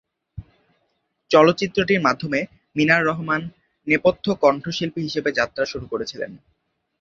[1.31, 2.39] চলচ্চিত্রটির মাধ্যমে
[2.75, 3.41] মিনার রহমান
[3.87, 6.31] নেপথ্য কণ্ঠশিল্পী হিসেবে যাত্রা শুরু করেছিলেন।